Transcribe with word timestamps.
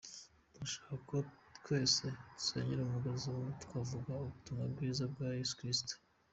Turashaka 0.51 0.93
ko 1.09 1.17
twese 1.57 2.03
dusenyera 2.35 2.81
umugozi 2.83 3.23
umwe 3.27 3.41
mu 3.47 3.53
kuvuga 3.71 4.09
ubutumwa 4.23 4.63
bwiza 4.73 5.03
bwa 5.11 5.27
Yesu 5.39 5.55
Kristo”. 5.59 5.93